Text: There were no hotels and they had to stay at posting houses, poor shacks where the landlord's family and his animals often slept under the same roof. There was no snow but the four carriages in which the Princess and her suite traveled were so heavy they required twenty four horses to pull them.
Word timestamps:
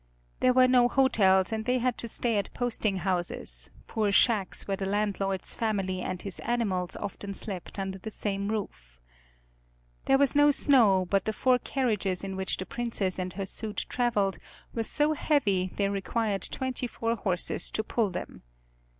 There 0.39 0.51
were 0.51 0.67
no 0.67 0.87
hotels 0.87 1.51
and 1.53 1.65
they 1.65 1.77
had 1.77 1.95
to 1.99 2.07
stay 2.07 2.39
at 2.39 2.51
posting 2.55 2.97
houses, 2.97 3.69
poor 3.85 4.11
shacks 4.11 4.67
where 4.67 4.75
the 4.75 4.87
landlord's 4.87 5.53
family 5.53 6.01
and 6.01 6.19
his 6.19 6.39
animals 6.39 6.95
often 6.95 7.35
slept 7.35 7.77
under 7.77 7.99
the 7.99 8.09
same 8.09 8.47
roof. 8.47 8.99
There 10.05 10.17
was 10.17 10.33
no 10.33 10.49
snow 10.49 11.05
but 11.05 11.25
the 11.25 11.33
four 11.33 11.59
carriages 11.59 12.23
in 12.23 12.35
which 12.35 12.57
the 12.57 12.65
Princess 12.65 13.19
and 13.19 13.33
her 13.33 13.45
suite 13.45 13.85
traveled 13.89 14.39
were 14.73 14.81
so 14.85 15.13
heavy 15.13 15.71
they 15.75 15.87
required 15.87 16.41
twenty 16.41 16.87
four 16.87 17.15
horses 17.15 17.69
to 17.69 17.83
pull 17.83 18.09
them. 18.09 18.41